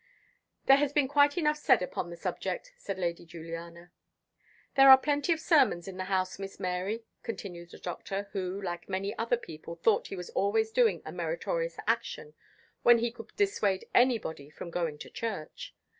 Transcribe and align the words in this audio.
"There 0.65 0.77
has 0.77 0.93
been 0.93 1.07
quite 1.07 1.37
enough 1.37 1.57
said 1.59 1.83
upon 1.83 2.09
the 2.09 2.17
subject," 2.17 2.71
said 2.75 2.97
Lady 2.97 3.23
Juliana. 3.23 3.91
"There 4.73 4.89
are 4.89 4.97
plenty 4.97 5.31
of 5.31 5.39
sermons 5.39 5.87
in 5.87 5.97
the 5.97 6.05
house, 6.05 6.39
Miss 6.39 6.59
Mary," 6.59 7.05
continued 7.21 7.69
the 7.69 7.77
Doctor, 7.77 8.27
who, 8.31 8.59
like 8.59 8.89
many 8.89 9.15
other 9.19 9.37
people, 9.37 9.75
thought 9.75 10.07
he 10.07 10.15
was 10.15 10.31
always 10.31 10.71
doing 10.71 11.03
a 11.05 11.11
meritorious 11.11 11.77
action 11.85 12.33
when 12.81 12.97
he 12.97 13.11
could 13.11 13.27
dissuade 13.35 13.85
anybody 13.93 14.49
from 14.49 14.71
going 14.71 14.97
to 14.97 15.09
church. 15.11 15.75